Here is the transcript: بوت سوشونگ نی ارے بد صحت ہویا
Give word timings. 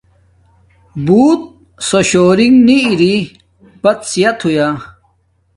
بوت 1.05 1.41
سوشونگ 1.87 2.53
نی 2.65 2.77
ارے 2.89 3.13
بد 3.81 3.99
صحت 4.11 4.37
ہویا 4.43 4.67